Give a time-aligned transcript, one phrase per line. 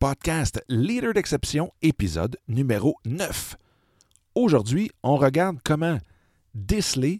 [0.00, 3.56] podcast Leader d'exception, épisode numéro 9.
[4.34, 5.98] Aujourd'hui, on regarde comment
[6.54, 7.18] déceler,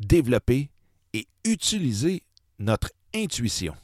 [0.00, 0.70] développer
[1.12, 2.22] et utiliser
[2.58, 3.74] notre intuition.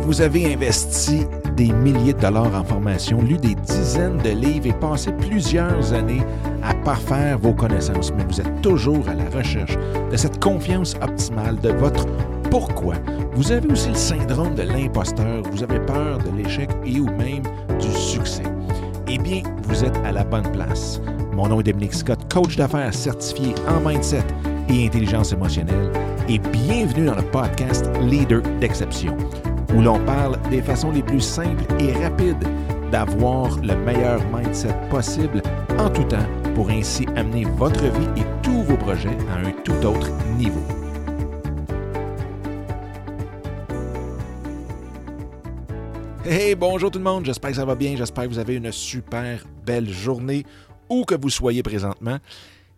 [0.00, 4.80] Vous avez investi des milliers de dollars en formation, lu des dizaines de livres et
[4.80, 6.22] passé plusieurs années
[6.62, 9.76] à parfaire vos connaissances, mais vous êtes toujours à la recherche
[10.10, 12.06] de cette confiance optimale de votre
[12.50, 12.94] pourquoi?
[13.32, 17.42] Vous avez aussi le syndrome de l'imposteur, vous avez peur de l'échec et ou même
[17.80, 18.42] du succès.
[19.08, 21.00] Eh bien, vous êtes à la bonne place.
[21.32, 24.24] Mon nom est Dominique Scott, coach d'affaires certifié en mindset
[24.68, 25.92] et intelligence émotionnelle,
[26.28, 29.16] et bienvenue dans le podcast Leader d'exception
[29.74, 32.46] où l'on parle des façons les plus simples et rapides
[32.90, 35.42] d'avoir le meilleur mindset possible
[35.78, 36.16] en tout temps
[36.54, 40.77] pour ainsi amener votre vie et tous vos projets à un tout autre niveau.
[46.30, 48.70] Hey, bonjour tout le monde, j'espère que ça va bien, j'espère que vous avez une
[48.70, 50.44] super belle journée
[50.90, 52.18] où que vous soyez présentement.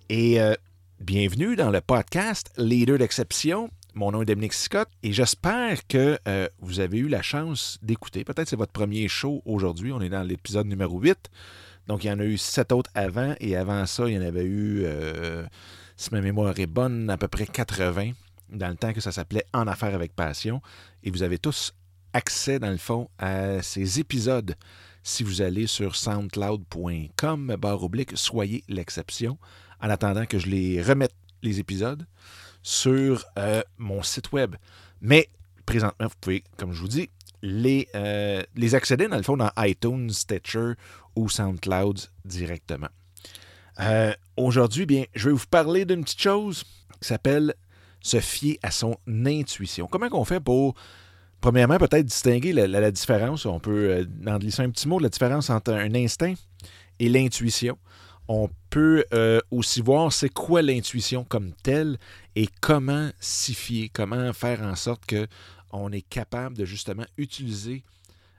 [0.08, 0.54] Et euh,
[1.00, 3.68] bienvenue dans le podcast Leader d'exception.
[3.94, 8.22] Mon nom est Dominique Scott et j'espère que euh, vous avez eu la chance d'écouter.
[8.22, 9.90] Peut-être c'est votre premier show aujourd'hui.
[9.90, 11.18] On est dans l'épisode numéro 8.
[11.88, 14.22] Donc, il y en a eu sept autres avant et avant ça, il y en
[14.22, 15.44] avait eu, euh,
[15.96, 18.12] si ma mémoire est bonne, à peu près 80
[18.52, 20.62] dans le temps que ça s'appelait En affaires avec passion.
[21.02, 21.74] Et vous avez tous
[22.12, 24.56] accès, dans le fond, à ces épisodes
[25.02, 29.38] si vous allez sur soundcloud.com, barre oblique, soyez l'exception,
[29.80, 32.06] en attendant que je les remette, les épisodes
[32.62, 34.56] sur euh, mon site web.
[35.00, 35.30] Mais
[35.64, 37.10] présentement, vous pouvez, comme je vous dis,
[37.42, 40.72] les, euh, les accéder dans le fond dans iTunes, Stitcher
[41.16, 42.88] ou SoundCloud directement.
[43.80, 46.64] Euh, aujourd'hui, bien, je vais vous parler d'une petite chose
[47.00, 47.54] qui s'appelle
[48.02, 49.86] se fier à son intuition.
[49.86, 50.74] Comment on fait pour,
[51.40, 55.72] premièrement, peut-être distinguer la, différence, on peut en glisser un petit mot, la différence entre
[55.72, 56.34] un instinct
[56.98, 57.78] et l'intuition
[58.32, 61.98] on peut euh, aussi voir c'est quoi l'intuition comme telle
[62.36, 65.26] et comment s'y fier, comment faire en sorte que
[65.72, 67.82] on est capable de justement utiliser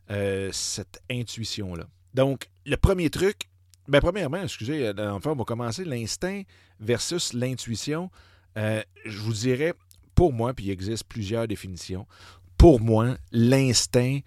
[0.10, 1.88] euh, cette intuition-là.
[2.14, 3.50] Donc, le premier truc,
[3.90, 6.44] ben, premièrement, excusez, euh, enfin, on va commencer l'instinct
[6.80, 8.10] versus l'intuition.
[8.56, 9.74] je vous dirais,
[10.16, 12.08] pour moi, puis il existe plusieurs définitions,
[12.62, 14.20] pour moi, l'instinct,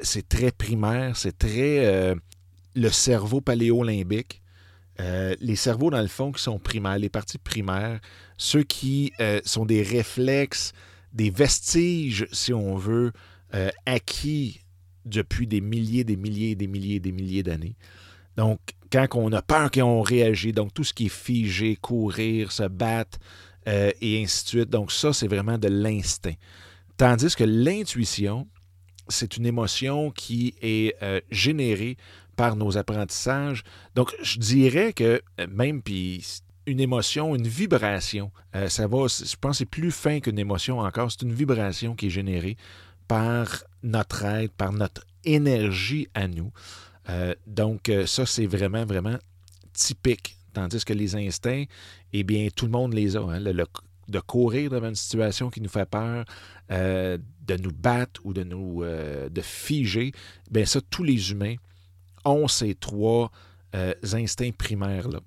[0.00, 2.12] c'est très primaire, c'est très
[2.74, 4.42] le cerveau paléolimbique.
[5.00, 8.00] Euh, les cerveaux, dans le fond, qui sont primaires, les parties primaires,
[8.36, 10.72] ceux qui euh, sont des réflexes,
[11.12, 13.12] des vestiges, si on veut,
[13.54, 14.60] euh, acquis
[15.04, 17.76] depuis des milliers, des milliers, des milliers, des milliers d'années.
[18.36, 18.58] Donc,
[18.90, 22.64] quand on a peur, quand on réagit, donc tout ce qui est figé, courir, se
[22.64, 23.20] battre,
[23.66, 24.70] et ainsi de suite.
[24.70, 26.34] Donc, ça, c'est vraiment de l'instinct.
[26.98, 28.46] Tandis que l'intuition,
[29.08, 30.94] c'est une émotion qui est
[31.30, 31.96] générée
[32.38, 33.64] par nos apprentissages.
[33.96, 36.24] Donc, je dirais que euh, même puis
[36.66, 40.78] une émotion, une vibration, euh, ça va, je pense que c'est plus fin qu'une émotion
[40.78, 42.56] encore, c'est une vibration qui est générée
[43.08, 46.52] par notre être, par notre énergie à nous.
[47.10, 49.18] Euh, donc, ça, c'est vraiment, vraiment
[49.72, 50.36] typique.
[50.52, 51.64] Tandis que les instincts,
[52.12, 53.20] eh bien, tout le monde les a.
[53.20, 53.40] Hein.
[54.08, 56.24] De courir devant une situation qui nous fait peur,
[56.70, 60.12] de nous battre ou de nous de figer,
[60.50, 61.56] bien ça, tous les humains
[62.24, 63.30] ont ces trois
[63.74, 65.20] euh, instincts primaires-là.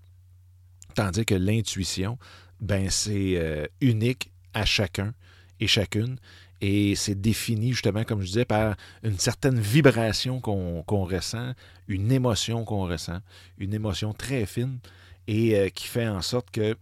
[0.96, 2.18] Tandis que l'intuition,
[2.60, 5.14] ben, c'est euh, unique à chacun
[5.60, 6.18] et chacune.
[6.60, 11.54] Et c'est défini justement, comme je disais, par une certaine vibration qu'on ressent,
[11.88, 13.20] une émotion qu'on ressent,
[13.58, 14.80] une émotion très fine
[15.28, 16.76] et euh, qui fait en sorte que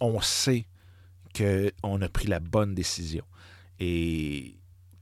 [0.00, 0.66] on sait
[1.36, 3.24] qu'on a pris la bonne décision.
[3.78, 4.56] Et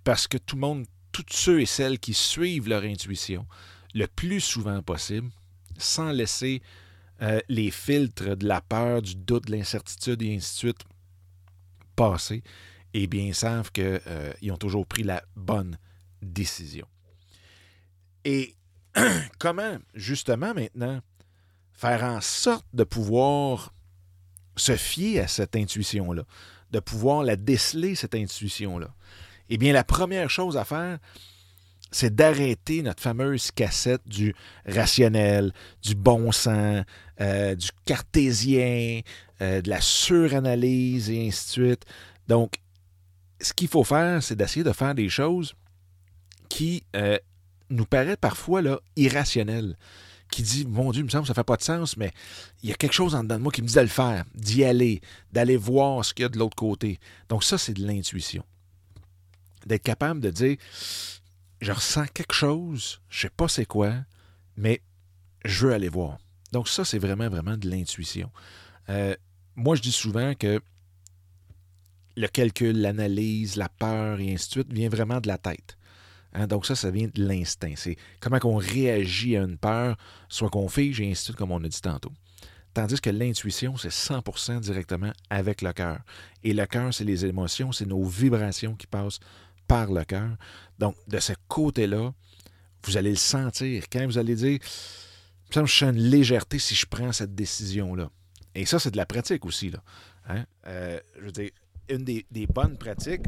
[0.04, 3.46] parce que tout le monde, tous ceux et celles qui suivent leur intuition,
[3.94, 5.30] le plus souvent possible,
[5.78, 6.62] sans laisser
[7.22, 10.84] euh, les filtres de la peur, du doute, de l'incertitude et ainsi de suite
[11.96, 12.42] passer,
[12.94, 15.78] et bien savent qu'ils euh, ont toujours pris la bonne
[16.22, 16.86] décision.
[18.24, 18.54] Et
[19.38, 21.00] comment, justement, maintenant,
[21.72, 23.72] faire en sorte de pouvoir
[24.60, 26.22] se fier à cette intuition-là,
[26.70, 28.88] de pouvoir la déceler, cette intuition-là?
[29.48, 30.98] Eh bien, la première chose à faire,
[31.90, 34.34] c'est d'arrêter notre fameuse cassette du
[34.64, 35.52] rationnel,
[35.82, 36.84] du bon sens,
[37.20, 39.00] euh, du cartésien,
[39.42, 41.84] euh, de la suranalyse et ainsi de suite.
[42.28, 42.54] Donc,
[43.40, 45.54] ce qu'il faut faire, c'est d'essayer de faire des choses
[46.48, 47.18] qui euh,
[47.70, 48.62] nous paraissent parfois
[48.96, 49.76] irrationnelles.
[50.30, 52.12] Qui dit, mon Dieu, il me semble que ça ne fait pas de sens, mais
[52.62, 54.24] il y a quelque chose en dedans de moi qui me dit de le faire,
[54.34, 55.00] d'y aller,
[55.32, 57.00] d'aller voir ce qu'il y a de l'autre côté.
[57.28, 58.44] Donc, ça, c'est de l'intuition.
[59.66, 60.56] D'être capable de dire,
[61.60, 63.94] je ressens quelque chose, je sais pas c'est quoi,
[64.56, 64.82] mais
[65.44, 66.18] je veux aller voir.
[66.52, 68.30] Donc ça, c'est vraiment, vraiment de l'intuition.
[68.88, 69.14] Euh,
[69.56, 70.60] moi, je dis souvent que
[72.16, 75.76] le calcul, l'analyse, la peur et ainsi de suite vient vraiment de la tête.
[76.32, 77.74] Hein, donc ça, ça vient de l'instinct.
[77.76, 79.96] C'est comment on réagit à une peur,
[80.28, 82.12] soit qu'on fige et ainsi de suite, comme on a dit tantôt.
[82.72, 86.00] Tandis que l'intuition, c'est 100% directement avec le cœur.
[86.44, 89.18] Et le cœur, c'est les émotions, c'est nos vibrations qui passent
[89.66, 90.36] par le cœur.
[90.78, 92.12] Donc, de ce côté-là,
[92.84, 93.84] vous allez le sentir.
[93.90, 94.58] Quand vous allez dire,
[95.50, 98.08] je sens une légèreté si je prends cette décision-là.
[98.54, 99.70] Et ça, c'est de la pratique aussi.
[99.70, 99.82] Là.
[100.28, 100.44] Hein?
[100.66, 101.50] Euh, je veux dire,
[101.88, 103.26] une des, bonnes pratiques.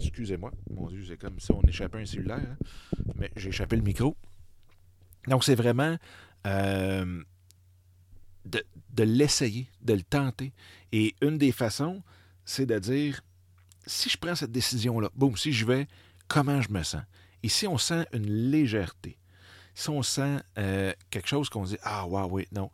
[0.00, 2.38] Excusez-moi, mon Dieu, c'est comme si on échappait un cellulaire.
[2.38, 2.56] Hein.
[3.16, 4.16] Mais j'ai échappé le micro.
[5.26, 5.96] Donc, c'est vraiment
[6.46, 7.22] euh,
[8.44, 10.52] de, l'essayer, de le tenter.
[10.92, 12.02] Et une des façons,
[12.44, 13.20] c'est de dire
[13.86, 15.86] si je prends cette décision-là, boum, si je vais,
[16.28, 17.02] comment je me sens?
[17.42, 19.18] Et si on sent une légèreté,
[19.74, 22.70] si on sent euh, quelque chose qu'on dit Ah, waouh, oui, non,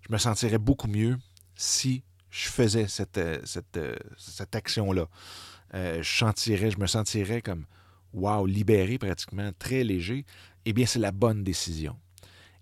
[0.00, 1.18] je me sentirais beaucoup mieux
[1.54, 3.96] si je faisais cette, euh,
[4.52, 5.08] action-là.
[5.74, 7.64] Je sentirais, je me sentirais comme
[8.14, 10.24] Waouh, libéré pratiquement, très léger.
[10.64, 11.96] Eh bien, c'est la bonne décision.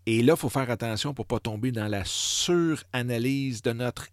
[0.06, 4.08] Et là, il faut faire attention pour ne pas tomber dans la suranalyse de notre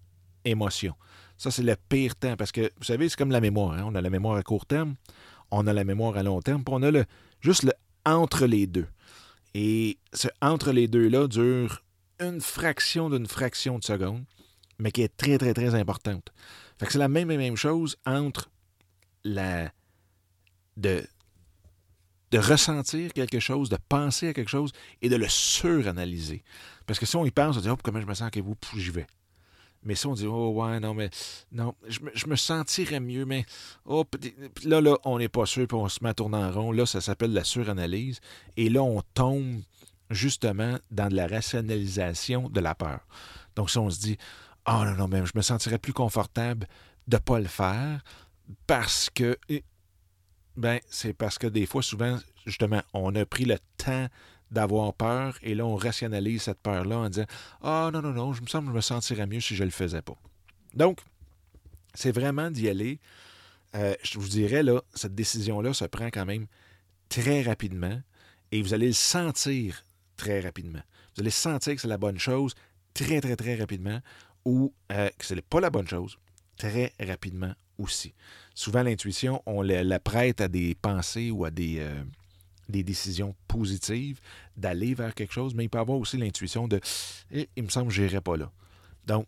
[0.46, 0.96] émotion.
[1.38, 3.74] Ça, c'est le pire temps parce que, vous savez, c'est comme la mémoire.
[3.74, 3.84] Hein.
[3.86, 4.96] On a la mémoire à court terme,
[5.52, 7.06] on a la mémoire à long terme, puis on a le,
[7.42, 7.74] juste le
[8.06, 8.88] entre les deux.
[9.54, 11.84] Et ce entre les deux-là dure
[12.20, 14.24] une fraction d'une fraction de seconde,
[14.80, 16.32] mais qui est très, très, très importante.
[16.80, 18.50] Fait que c'est la même même chose entre
[19.26, 21.02] de
[22.34, 24.72] ressentir quelque chose, de penser à quelque chose
[25.02, 26.44] et de le suranalyser.
[26.86, 28.56] Parce que si on y pense, on dit, oh, comment je me sens que vous,
[28.76, 29.08] j'y vais.
[29.86, 31.10] Mais si on dit, oh ouais, non, mais
[31.52, 33.46] non, je, me sentirais mieux, mais
[33.86, 34.06] oh,
[34.64, 36.72] là, là, on n'est pas sûr, puis on se met à tourner en rond.
[36.72, 38.20] Là, ça s'appelle la suranalyse.
[38.56, 39.62] Et là, on tombe
[40.10, 43.02] justement dans de la rationalisation de la peur.
[43.56, 44.18] Donc, si on se dit,
[44.68, 46.68] oh non, non, mais je me sentirais plus confortable
[47.08, 48.02] de ne pas le faire
[48.68, 49.38] parce que
[50.56, 54.08] ben, c'est parce que des fois, souvent, justement, on a pris le temps
[54.52, 57.26] d'avoir peur et là, on rationalise cette peur-là en disant
[57.62, 59.72] Ah, non, non, non, je me semble je me sentirais mieux si je ne le
[59.72, 60.16] faisais pas.
[60.76, 61.00] Donc,
[61.96, 63.00] c'est vraiment d'y aller.
[63.76, 66.46] Euh, je vous dirais, là, cette décision-là se prend quand même
[67.10, 68.00] très rapidement
[68.52, 69.84] et vous allez le sentir
[70.18, 70.82] très rapidement.
[71.16, 72.54] Vous allez sentir que c'est la bonne chose
[72.94, 74.00] très, très, très rapidement
[74.46, 76.20] ou euh, que ce n'est pas la bonne chose
[76.58, 77.54] très rapidement
[78.54, 82.04] Souvent, l'intuition, on la, prête à des pensées ou à des, euh,
[82.70, 84.20] des décisions positives,
[84.58, 86.80] d'aller vers quelque chose, mais il peut avoir aussi l'intuition de
[87.32, 88.52] eh, il me semble que je n'irai pas là.
[89.08, 89.28] Donc,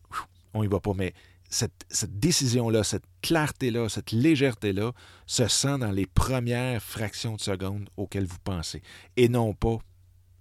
[0.53, 0.93] on n'y va pas.
[0.93, 1.13] Mais
[1.49, 4.91] cette, cette décision-là, cette clarté-là, cette légèreté-là
[5.25, 8.81] se sent dans les premières fractions de seconde auxquelles vous pensez.
[9.17, 9.77] Et non pas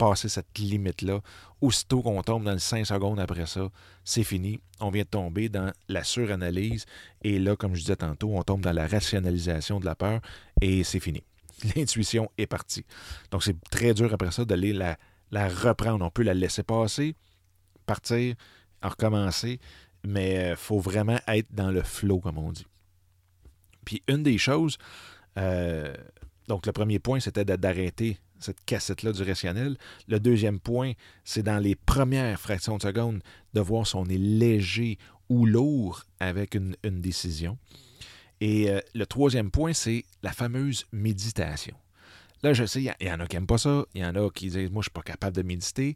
[0.04, 1.20] passer cette limite-là.
[1.62, 3.70] Aussitôt qu'on tombe dans les 5 secondes après ça,
[4.04, 4.60] c'est fini.
[4.80, 6.84] On vient de tomber dans la suranalyse.
[7.22, 10.20] Et là, comme je disais tantôt, on tombe dans la rationalisation de la peur
[10.60, 11.22] et c'est fini.
[11.74, 12.84] L'intuition est partie.
[13.30, 14.98] Donc, c'est très dur après ça d'aller la,
[15.30, 16.04] la reprendre.
[16.04, 17.16] On peut la laisser passer,
[17.86, 18.34] partir,
[18.82, 19.58] recommencer,
[20.06, 22.66] mais il euh, faut vraiment être dans le flow, comme on dit.
[23.86, 24.76] Puis une des choses,
[25.38, 25.94] euh,
[26.46, 29.76] donc le premier point, c'était d'arrêter cette cassette-là du rationnel.
[30.08, 30.92] Le deuxième point,
[31.24, 33.22] c'est dans les premières fractions de seconde
[33.54, 37.58] de voir si on est léger ou lourd avec une, décision.
[38.40, 41.76] Et euh, le troisième point, c'est la fameuse méditation.
[42.42, 44.30] Là, je sais, il y, en a qui n'aiment pas ça, il y en a
[44.30, 45.94] qui disent Moi, je ne suis pas capable de méditer.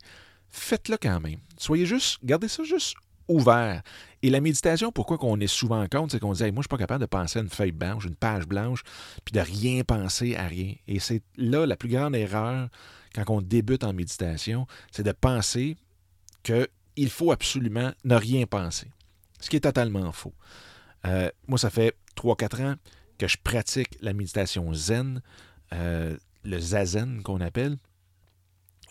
[0.50, 1.40] Faites-le quand même.
[1.58, 2.94] Soyez juste, gardez ça juste
[3.28, 3.82] ouvert.
[4.23, 6.62] Et la méditation, pourquoi qu'on est souvent en compte, c'est qu'on dit Moi, je ne
[6.62, 8.82] suis pas capable de penser à une feuille blanche, une page blanche,
[9.25, 10.75] puis de rien penser à rien.
[10.87, 12.68] Et c'est là la plus grande erreur
[13.14, 15.76] quand on débute en méditation, c'est de penser
[16.42, 18.90] qu'il faut absolument ne rien penser.
[19.40, 20.35] Ce qui est totalement faux.
[21.06, 22.75] Euh, moi, ça fait 3-4 ans
[23.18, 25.23] que je pratique la méditation zen,
[25.73, 27.76] euh, le zazen qu'on appelle.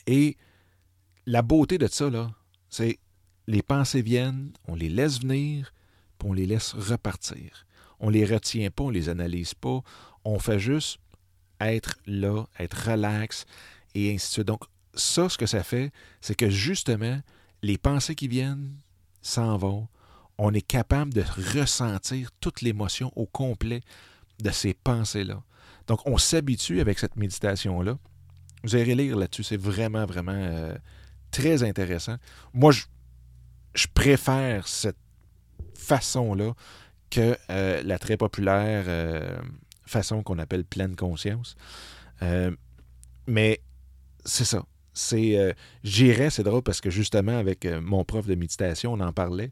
[0.06, 0.38] Et
[1.26, 2.32] la beauté de ça, là,
[2.70, 3.00] c'est
[3.48, 5.74] les pensées viennent, on les laisse venir,
[6.20, 7.66] puis on les laisse repartir.
[8.00, 9.82] On les retient pas, on les analyse pas,
[10.24, 11.00] on fait juste
[11.60, 13.46] être là, être relax,
[13.96, 14.48] et ainsi de suite.
[14.48, 14.64] Donc,
[14.94, 17.20] ça, ce que ça fait, c'est que justement,
[17.64, 18.76] les pensées qui viennent
[19.22, 19.88] s'en vont.
[20.38, 21.24] On est capable de
[21.58, 23.82] ressentir toute l'émotion au complet
[24.40, 25.42] de ces pensées-là.
[25.88, 27.98] Donc, on s'habitue avec cette méditation-là.
[28.64, 30.76] Vous allez lire là-dessus, c'est vraiment, vraiment euh,
[31.32, 32.18] très intéressant.
[32.54, 32.84] Moi, je,
[33.78, 34.98] je préfère cette
[35.76, 36.54] façon-là
[37.10, 39.38] que euh, la très populaire euh,
[39.86, 41.56] façon qu'on appelle pleine conscience.
[42.22, 42.52] Euh,
[43.28, 43.62] mais
[44.26, 44.66] c'est ça.
[44.94, 49.52] C'est, j'irais, c'est drôle parce que justement, avec mon prof de méditation, on en parlait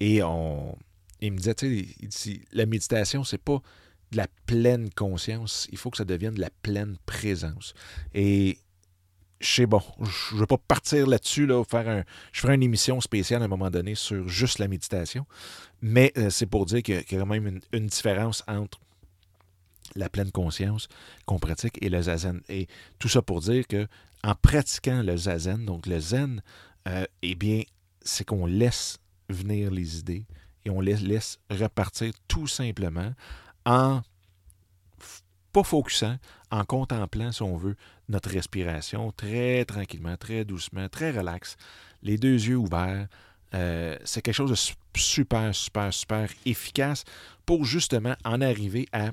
[0.00, 0.74] et on,
[1.20, 3.60] il me disait, tu sais, la méditation, c'est pas
[4.12, 7.74] de la pleine conscience, il faut que ça devienne de la pleine présence.
[8.14, 8.58] Et
[9.40, 13.44] je sais, ne vais pas partir là-dessus, là, faire je ferai une émission spéciale à
[13.44, 15.26] un moment donné sur juste la méditation,
[15.82, 18.80] mais euh, c'est pour dire qu'il y, a quand même une, différence entre
[19.94, 20.88] la pleine conscience
[21.26, 22.40] qu'on pratique et le zazen.
[22.48, 22.66] Et
[22.98, 23.86] tout ça pour dire que
[24.24, 26.42] en pratiquant le zazen, donc le zen,
[26.88, 27.62] euh, eh bien,
[28.02, 30.26] c'est qu'on laisse venir les idées
[30.64, 33.12] et on les laisse repartir tout simplement
[33.64, 34.02] en
[35.56, 36.18] pas focusant,
[36.50, 37.76] en contemplant, si on veut,
[38.10, 41.56] notre respiration très tranquillement, très doucement, très relax,
[42.02, 43.08] les deux yeux ouverts.
[43.54, 47.04] Euh, c'est quelque chose de super, super, super efficace
[47.46, 49.12] pour justement en arriver à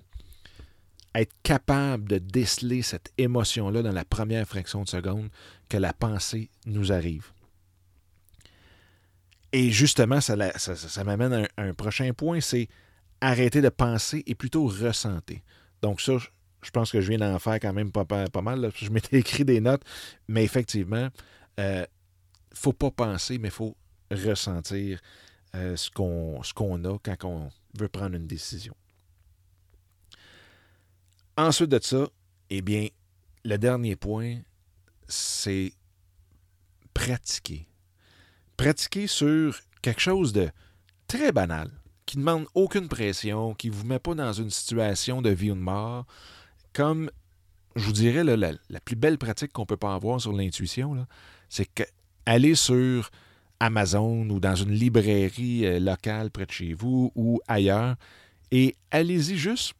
[1.15, 5.29] être capable de déceler cette émotion-là dans la première fraction de seconde
[5.69, 7.31] que la pensée nous arrive.
[9.53, 10.35] Et justement, ça,
[11.05, 12.67] m'amène à un, prochain point, c'est
[13.21, 15.39] arrêter de penser et plutôt ressentir.
[15.84, 16.13] Donc ça,
[16.62, 18.06] je pense que je viens d'en faire quand même pas,
[18.42, 18.72] mal.
[18.74, 19.84] Je m'étais écrit des notes,
[20.30, 21.10] mais effectivement,
[21.58, 23.75] il euh, ne faut pas penser, mais il faut
[24.10, 25.02] ressentir
[25.56, 28.74] euh, ce qu'on a quand on veut prendre une décision.
[31.36, 32.08] Ensuite de ça,
[32.50, 32.88] eh bien,
[33.44, 34.38] le dernier point,
[35.06, 35.74] c'est
[36.94, 37.68] pratiquer.
[38.56, 40.50] Pratiquer sur quelque chose de
[41.08, 41.70] très banal,
[42.05, 45.51] qui ne demande aucune pression, qui ne vous met pas dans une situation de vie
[45.51, 46.05] ou de mort.
[46.74, 47.10] Comme,
[47.75, 51.05] je vous dirais, la, plus belle pratique qu'on peut pas avoir sur l'intuition,
[51.50, 53.10] c'est qu'aller sur
[53.60, 57.95] Amazon ou dans une librairie euh, locale près de chez vous ou ailleurs,
[58.51, 59.74] et allez-y juste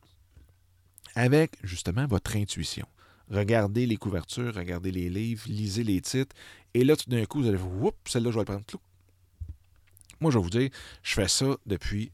[1.16, 2.88] avec justement votre intuition.
[3.30, 6.36] Regardez les couvertures, regardez les livres, lisez les titres,
[6.74, 8.64] et là, tout d'un coup, vous allez oups, celle-là, je vais le prendre.
[10.24, 10.70] Moi, je vais vous dire,
[11.04, 12.12] je fais ça depuis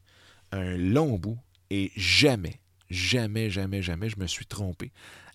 [0.50, 1.38] un long bout,
[1.70, 4.90] et jamais, jamais, jamais, jamais, je me suis trompé.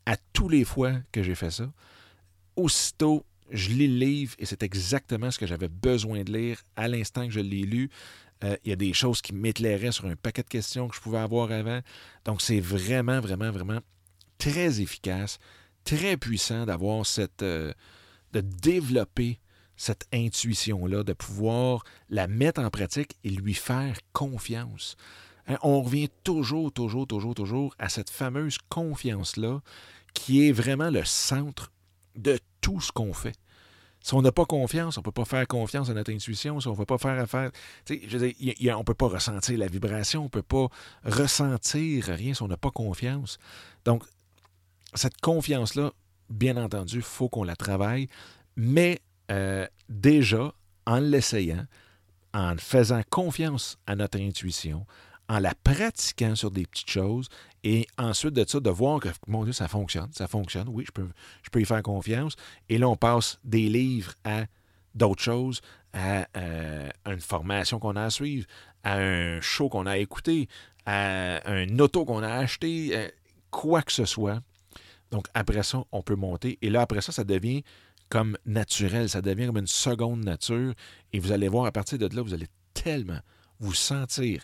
[0.05, 1.71] À tous les fois que j'ai fait ça,
[2.57, 6.89] aussitôt, je lis le livre et c'est exactement ce que j'avais besoin de lire à
[6.89, 7.89] l'instant que je l'ai lu.
[8.43, 10.99] Euh, il y a des choses qui m'éclairaient sur un paquet de questions que je
[10.99, 11.79] pouvais avoir avant.
[12.25, 13.79] Donc, c'est vraiment, vraiment, vraiment
[14.37, 15.39] très efficace,
[15.85, 17.41] très puissant d'avoir cette.
[17.41, 17.71] Euh,
[18.33, 19.39] de développer
[19.77, 24.95] cette intuition-là, de pouvoir la mettre en pratique et lui faire confiance.
[25.47, 29.61] Hein, on revient toujours, toujours, toujours, toujours à cette fameuse confiance-là
[30.13, 31.71] qui est vraiment le centre
[32.15, 33.35] de tout ce qu'on fait.
[34.01, 36.59] Si on n'a pas confiance, on ne peut pas faire confiance à notre intuition.
[36.59, 37.49] Si on ne va pas faire affaire.
[37.89, 40.67] Je veux dire, on ne peut pas ressentir la vibration, on ne peut pas
[41.03, 43.39] ressentir rien si on n'a pas confiance.
[43.83, 44.03] Donc,
[44.93, 45.91] cette confiance-là,
[46.29, 48.07] bien entendu, il faut qu'on la travaille,
[48.55, 48.99] mais
[49.31, 50.53] euh, déjà,
[50.85, 51.65] en l'essayant,
[52.33, 54.85] en faisant confiance à notre intuition,
[55.27, 57.29] en la pratiquant sur des petites choses
[57.63, 60.91] et ensuite de ça, de voir que, mon Dieu, ça fonctionne, ça fonctionne, oui, je
[60.91, 61.07] peux,
[61.41, 62.35] je peux y faire confiance.
[62.69, 64.45] Et là, on passe des livres à
[64.93, 65.61] d'autres choses,
[65.93, 68.45] à euh, une formation qu'on a à suivre,
[68.83, 70.47] à un show qu'on a à écouter,
[70.85, 73.09] à un auto qu'on a acheté, euh,
[73.49, 74.41] quoi que ce soit.
[75.09, 76.59] Donc, après ça, on peut monter.
[76.61, 77.63] Et là, après ça, ça devient
[78.15, 80.73] comme naturel, ça devient comme une seconde nature.
[81.11, 83.19] Et vous allez voir, à partir de là, vous allez tellement
[83.59, 84.41] vous sentir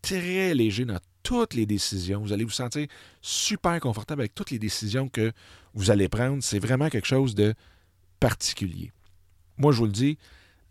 [0.00, 2.22] très léger dans toutes les décisions.
[2.22, 2.86] Vous allez vous sentir
[3.20, 5.30] super confortable avec toutes les décisions que
[5.74, 6.42] vous allez prendre.
[6.42, 7.52] C'est vraiment quelque chose de
[8.18, 8.92] particulier.
[9.58, 10.16] Moi, je vous le dis,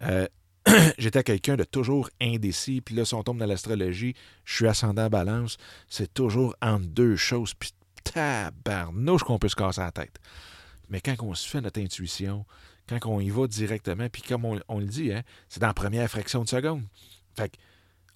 [0.01, 0.25] euh,
[0.97, 2.81] j'étais quelqu'un de toujours indécis.
[2.81, 5.57] Puis là, si on tombe dans l'astrologie, je suis ascendant balance.
[5.87, 7.53] C'est toujours entre deux choses.
[7.53, 7.69] Puis
[8.03, 10.17] tabarnouche qu'on peut se casser la tête.
[10.91, 12.45] Mais quand on se fait notre intuition,
[12.87, 16.09] quand on y va directement, puis comme on, le dit, hein, c'est dans la première
[16.09, 16.83] fraction de seconde.
[17.35, 17.57] Fait que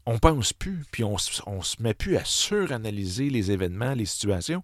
[0.05, 1.15] on pense plus, puis on,
[1.47, 4.63] on se met plus à suranalyser les événements, les situations.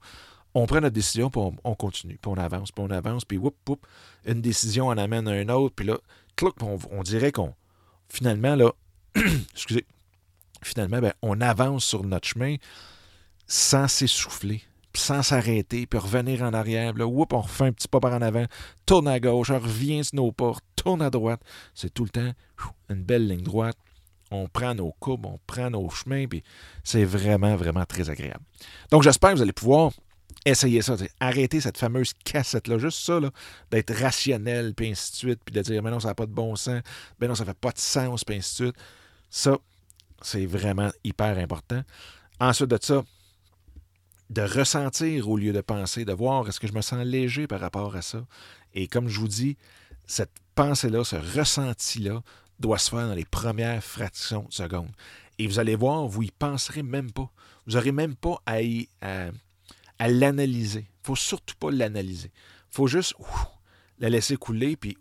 [0.53, 3.55] On prend notre décision, puis on, continue, puis on avance, puis on avance, puis whoop,
[3.67, 3.87] whoop,
[4.25, 5.97] une décision en amène à une autre, puis là,
[6.61, 7.55] on, on dirait qu'on,
[8.09, 8.71] finalement, là,
[9.53, 9.85] excusez,
[10.61, 12.57] finalement, ben, on avance sur notre chemin
[13.47, 14.63] sans s'essouffler,
[14.99, 16.93] sans s'arrêter, puis revenir en arrière.
[16.93, 18.45] Là, whoop, on refait un petit pas par en avant,
[18.85, 21.41] tourne à gauche, on revient sur nos portes, tourne à droite.
[21.73, 22.31] C'est tout le temps
[22.89, 23.77] une belle ligne droite
[24.31, 26.43] on prend nos courbes, on prend nos chemins, puis
[26.83, 28.43] c'est vraiment, vraiment très agréable.
[28.89, 29.91] Donc, j'espère que vous allez pouvoir
[30.45, 33.19] essayer ça, arrêter cette fameuse cassette-là, juste ça,
[33.69, 36.31] d'être rationnel, puis ainsi de suite, puis de dire, mais non, ça n'a pas de
[36.31, 36.81] bon sens,
[37.19, 38.75] mais non, ça ne fait pas de sens, puis ainsi de suite.
[39.29, 39.57] Ça,
[40.21, 41.81] c'est vraiment hyper important.
[42.39, 43.03] Ensuite de ça,
[44.31, 47.59] de ressentir au lieu de penser, de voir est-ce que je me sens léger par
[47.59, 48.25] rapport à ça.
[48.73, 49.57] Et comme je vous dis,
[50.07, 52.23] cette pensée-là, ce ressenti-là,
[52.59, 54.91] doit se faire dans les premières fractions de seconde.
[55.39, 57.29] Et vous allez voir, vous y penserez même pas.
[57.65, 58.61] Vous n'aurez même pas à,
[60.07, 60.81] l'analyser.
[60.81, 62.31] Il ne faut surtout pas l'analyser.
[62.71, 63.15] Il faut juste
[63.99, 64.97] la laisser couler, puis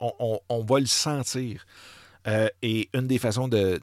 [0.00, 1.66] on, va le sentir.
[2.26, 3.80] Euh, et une des façons de,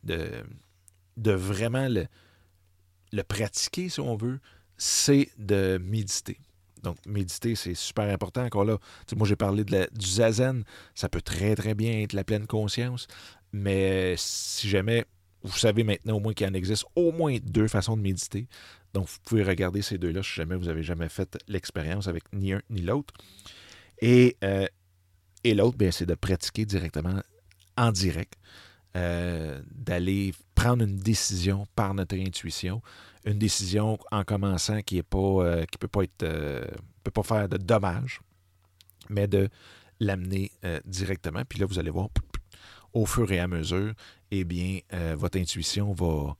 [1.15, 4.39] vraiment le pratiquer, si on veut,
[4.77, 6.37] c'est de méditer.
[6.83, 8.43] Donc, méditer, c'est super important.
[8.43, 8.77] Encore là,
[9.15, 10.63] moi, j'ai parlé de du zazen.
[10.95, 13.07] Ça peut très, très bien être la pleine conscience.
[13.53, 15.05] Mais si jamais,
[15.43, 18.47] vous savez maintenant au moins qu'il en existe au moins deux façons de méditer.
[18.93, 22.53] Donc, vous pouvez regarder ces deux-là si jamais vous n'avez jamais fait l'expérience avec ni
[22.53, 23.13] un ni l'autre.
[24.01, 24.67] Et, euh,
[25.43, 27.21] et l'autre, c'est de pratiquer directement
[27.77, 28.33] en direct.
[28.95, 32.83] Euh, d'aller prendre une décision par notre intuition,
[33.25, 36.67] une décision en commençant qui est euh, peut pas être euh,
[37.03, 38.21] peut pas faire de dommages,
[39.09, 39.49] mais de
[39.99, 40.51] l'amener
[40.85, 41.41] directement.
[41.43, 42.09] Puis là, vous allez voir
[42.93, 43.93] au fur et à mesure,
[44.29, 44.79] eh bien,
[45.15, 46.35] votre intuition va,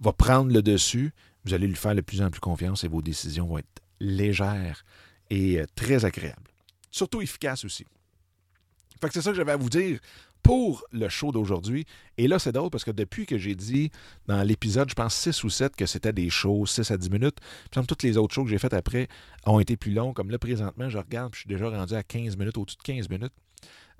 [0.00, 1.12] va prendre le dessus.
[1.44, 4.84] Vous allez lui faire de plus en plus confiance et vos décisions vont être légères
[5.30, 6.50] et très agréables.
[6.90, 7.86] Surtout efficaces aussi.
[9.02, 9.98] Fait que c'est ça que j'avais à vous dire
[10.44, 11.86] pour le show d'aujourd'hui.
[12.18, 13.90] Et là, c'est drôle parce que depuis que j'ai dit
[14.28, 17.38] dans l'épisode, je pense 6 ou 7, que c'était des shows 6 à 10 minutes,
[17.70, 19.08] puis toutes les autres shows que j'ai faites après
[19.44, 20.12] ont été plus longs.
[20.12, 23.08] Comme là, présentement, je regarde, je suis déjà rendu à 15 minutes, au-dessus de 15
[23.08, 23.32] minutes.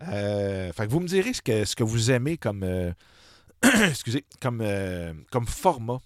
[0.08, 2.92] Euh, fait que vous me direz ce que, ce que vous aimez comme, euh,
[3.88, 5.98] excusez, comme, euh, comme format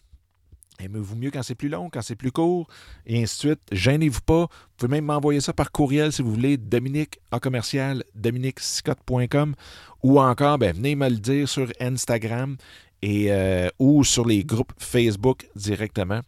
[0.79, 2.69] Aimez-vous mieux quand c'est plus long, quand c'est plus court,
[3.07, 3.61] et ainsi de suite.
[3.73, 4.43] Gênez-vous pas.
[4.43, 9.55] Vous pouvez même m'envoyer ça par courriel si vous voulez, Dominique en commercial, dominiquescott.com,
[10.03, 12.57] ou encore, ben, venez me le dire sur Instagram
[13.03, 16.21] et, euh, ou sur les groupes Facebook directement.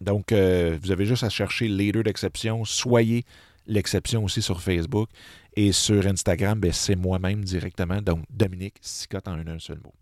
[0.00, 2.64] Donc, euh, vous avez juste à chercher Leader d'exception.
[2.64, 3.24] Soyez
[3.66, 5.08] l'exception aussi sur Facebook.
[5.56, 8.00] Et sur Instagram, ben, c'est moi-même directement.
[8.00, 9.92] Donc, Dominique Sicotte en un seul mot.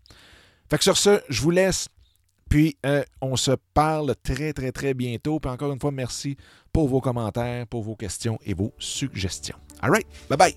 [0.69, 1.89] Fait que sur ce, je vous laisse.
[2.49, 5.39] Puis, euh, on se parle très, très, très bientôt.
[5.39, 6.35] Puis encore une fois, merci
[6.73, 9.57] pour vos commentaires, pour vos questions et vos suggestions.
[9.81, 10.55] All right, bye bye.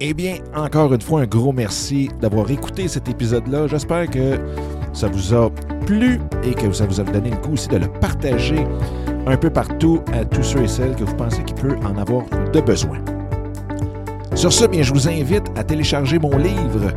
[0.00, 3.66] Eh bien, encore une fois, un gros merci d'avoir écouté cet épisode-là.
[3.66, 4.38] J'espère que
[4.92, 5.50] ça vous a
[5.86, 8.66] plu et que ça vous a donné le coup aussi de le partager
[9.26, 12.24] un peu partout à tous ceux et celles que vous pensez qu'il peut en avoir
[12.52, 12.98] de besoin.
[14.34, 16.92] Sur ce, bien, je vous invite à télécharger mon livre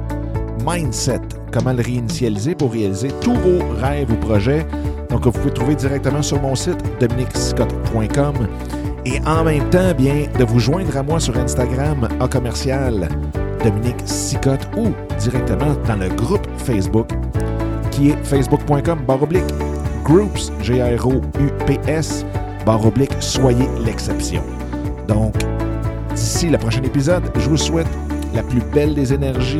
[0.66, 4.66] Mindset, comment le réinitialiser pour réaliser tous vos rêves ou projets.
[5.10, 8.48] Donc, vous pouvez trouver directement sur mon site dominicscott.com
[9.06, 13.08] et en même temps, bien, de vous joindre à moi sur Instagram à commercial
[13.64, 17.10] Dominique Sicotte ou directement dans le groupe Facebook
[17.92, 19.44] qui est facebook.com baroblique
[20.04, 22.26] groups, G-R-O-U-P-S,
[22.66, 24.44] baroblique soyez l'exception.
[25.08, 25.36] Donc,
[26.16, 27.88] d'ici le prochain épisode, je vous souhaite
[28.34, 29.60] la plus belle des énergies,